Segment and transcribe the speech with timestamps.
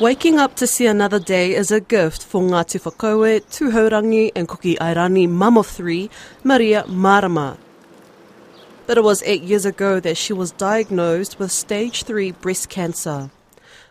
[0.00, 4.74] Waking up to see another day is a gift for Ngāti Whakaue, Tūhaurangi and Kuki
[4.74, 6.10] Airani mum of three,
[6.42, 7.56] Maria Marama.
[8.88, 13.30] But it was eight years ago that she was diagnosed with stage 3 breast cancer.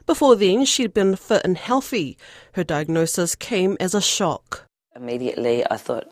[0.06, 2.18] Before then, she'd been fit and healthy.
[2.52, 4.66] Her diagnosis came as a shock.
[4.98, 6.12] Immediately, I thought,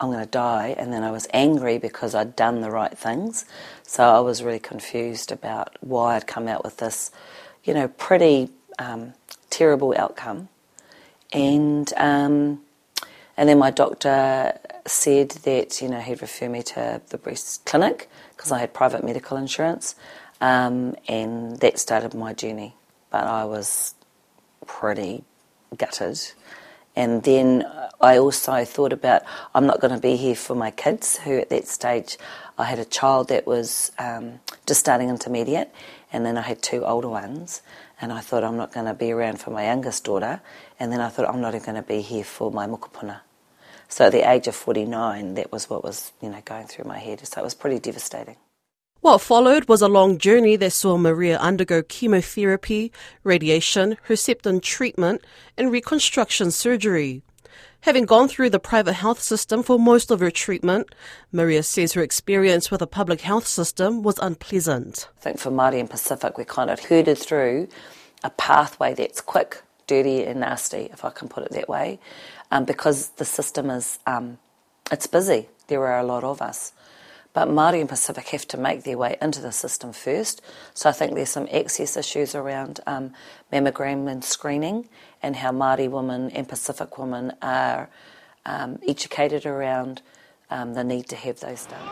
[0.00, 3.44] I'm going to die, and then I was angry because I'd done the right things.
[3.82, 7.10] So I was really confused about why I'd come out with this,
[7.64, 8.48] you know, pretty
[8.78, 9.14] um,
[9.50, 10.48] terrible outcome.
[11.32, 12.60] And um,
[13.36, 18.08] and then my doctor said that you know he'd refer me to the breast clinic
[18.36, 19.94] because I had private medical insurance,
[20.40, 22.74] um, and that started my journey.
[23.10, 23.94] But I was
[24.66, 25.24] pretty
[25.76, 26.20] gutted.
[26.96, 27.64] And then
[28.00, 29.22] I also thought about
[29.54, 32.16] I'm not going to be here for my kids, who at that stage
[32.58, 35.72] I had a child that was um, just starting intermediate,
[36.12, 37.62] and then I had two older ones.
[38.00, 40.40] And I thought I'm not going to be around for my youngest daughter,
[40.78, 43.20] and then I thought I'm not going to be here for my mokopuna.
[43.88, 46.98] So at the age of 49, that was what was you know going through my
[46.98, 47.26] head.
[47.26, 48.36] So it was pretty devastating.
[49.06, 52.90] What followed was a long journey that saw Maria undergo chemotherapy,
[53.22, 55.22] radiation, Herceptin treatment,
[55.56, 57.22] and reconstruction surgery.
[57.82, 60.92] Having gone through the private health system for most of her treatment,
[61.30, 65.08] Maria says her experience with the public health system was unpleasant.
[65.18, 67.68] I think for Māori and Pacific, we kind of herded through
[68.24, 72.00] a pathway that's quick, dirty, and nasty, if I can put it that way,
[72.50, 74.38] um, because the system is um,
[74.90, 75.48] it's busy.
[75.68, 76.72] There are a lot of us.
[77.36, 80.40] But Māori and Pacific have to make their way into the system first.
[80.72, 83.12] So I think there's some access issues around um,
[83.52, 84.88] mammogram and screening
[85.22, 87.90] and how Māori women and Pacific women are
[88.46, 90.00] um, educated around
[90.48, 91.86] um, the need to have those done.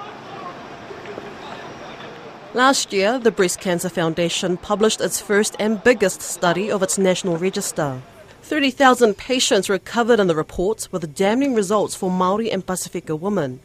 [2.54, 7.36] Last year, the Breast Cancer Foundation published its first and biggest study of its national
[7.36, 8.00] register.
[8.44, 13.60] 30,000 patients were covered in the report with damning results for Maori and Pasifika women.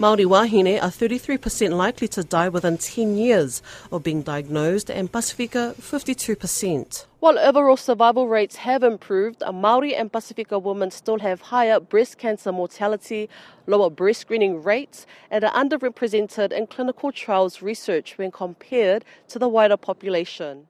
[0.00, 3.60] Maori wahine are 33% likely to die within 10 years
[3.90, 7.06] of being diagnosed and Pasifika 52%.
[7.18, 12.52] While overall survival rates have improved, Maori and Pasifika women still have higher breast cancer
[12.52, 13.28] mortality,
[13.66, 19.48] lower breast screening rates, and are underrepresented in clinical trials research when compared to the
[19.48, 20.68] wider population.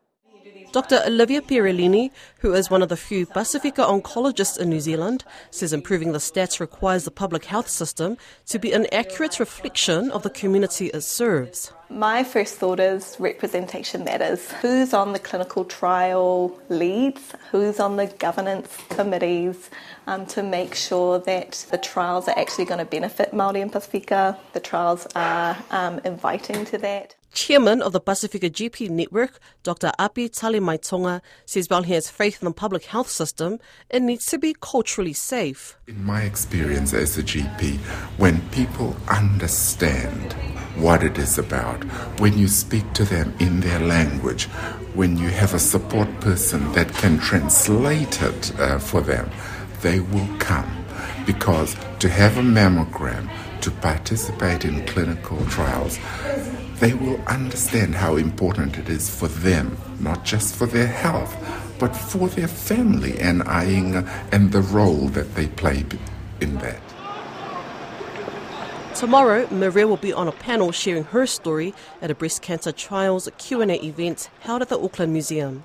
[0.70, 1.02] Dr.
[1.06, 6.12] Olivia Pierolini, who is one of the few Pasifika oncologists in New Zealand, says improving
[6.12, 10.88] the stats requires the public health system to be an accurate reflection of the community
[10.88, 11.72] it serves.
[11.88, 14.52] My first thought is representation matters.
[14.60, 17.32] Who's on the clinical trial leads?
[17.50, 19.70] Who's on the governance committees
[20.06, 24.36] um, to make sure that the trials are actually going to benefit Māori and Pasifika?
[24.52, 27.14] The trials are um, inviting to that.
[27.38, 29.92] Chairman of the Pasifika GP Network, Dr.
[29.96, 34.38] Api Talemaitoga, says while he has faith in the public health system, it needs to
[34.38, 35.78] be culturally safe.
[35.86, 37.76] In my experience as a GP,
[38.18, 40.32] when people understand
[40.82, 41.84] what it is about,
[42.18, 44.46] when you speak to them in their language,
[44.94, 49.30] when you have a support person that can translate it uh, for them,
[49.82, 50.68] they will come.
[51.24, 55.98] Because to have a mammogram, to participate in clinical trials,
[56.80, 61.36] they will understand how important it is for them, not just for their health,
[61.78, 65.84] but for their family and ainga and the role that they play
[66.40, 66.80] in that.
[68.94, 71.72] Tomorrow, Maria will be on a panel sharing her story
[72.02, 75.62] at a breast cancer trials Q&A event held at the Auckland Museum.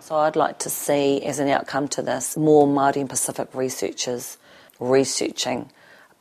[0.00, 4.36] So I'd like to see, as an outcome to this, more Māori and Pacific researchers
[4.80, 5.72] researching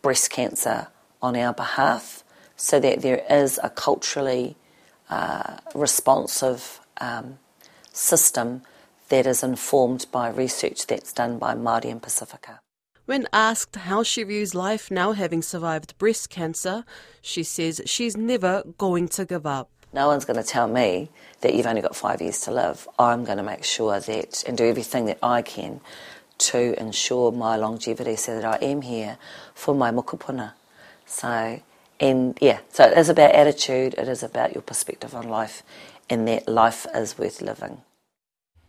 [0.02, 0.88] breast cancer
[1.22, 2.24] on our behalf
[2.58, 4.58] so that there is a culturally
[5.10, 7.40] uh, responsive um,
[7.94, 8.64] system
[9.10, 12.60] that is informed by research that's done by Māori and Pasifika.
[13.06, 16.84] When asked how she views life now having survived breast cancer,
[17.22, 19.70] she says she's never going to give up.
[19.94, 22.86] No one's going to tell me that you've only got five years to live.
[23.00, 25.80] I'm going to make sure that and do everything that I can
[26.40, 29.18] to ensure my longevity so that I am here
[29.56, 30.52] for my mokopuna.
[31.06, 31.62] So
[32.00, 35.64] and yeah, so it is about attitude, it is about your perspective on life,
[36.10, 37.82] and that life is worth living.